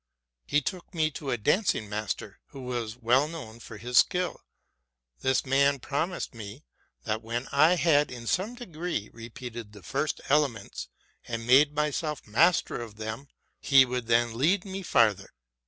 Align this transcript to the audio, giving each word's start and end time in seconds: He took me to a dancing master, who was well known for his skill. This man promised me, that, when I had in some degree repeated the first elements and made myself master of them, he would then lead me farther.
He 0.47 0.61
took 0.61 0.95
me 0.95 1.11
to 1.11 1.29
a 1.29 1.37
dancing 1.37 1.87
master, 1.87 2.39
who 2.47 2.61
was 2.63 2.97
well 2.97 3.27
known 3.27 3.59
for 3.59 3.77
his 3.77 3.99
skill. 3.99 4.41
This 5.19 5.45
man 5.45 5.77
promised 5.77 6.33
me, 6.33 6.63
that, 7.03 7.21
when 7.21 7.47
I 7.51 7.75
had 7.75 8.09
in 8.11 8.25
some 8.25 8.55
degree 8.55 9.11
repeated 9.13 9.73
the 9.73 9.83
first 9.83 10.19
elements 10.27 10.89
and 11.27 11.45
made 11.45 11.75
myself 11.75 12.25
master 12.25 12.81
of 12.81 12.95
them, 12.95 13.27
he 13.59 13.85
would 13.85 14.07
then 14.07 14.35
lead 14.35 14.65
me 14.65 14.81
farther. 14.81 15.35